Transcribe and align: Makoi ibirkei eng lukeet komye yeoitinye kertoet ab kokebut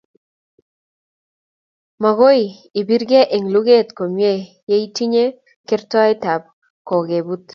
Makoi 2.01 2.41
ibirkei 2.79 3.29
eng 3.35 3.47
lukeet 3.53 3.89
komye 3.97 4.31
yeoitinye 4.69 5.23
kertoet 5.67 6.23
ab 6.33 6.43
kokebut 6.87 7.45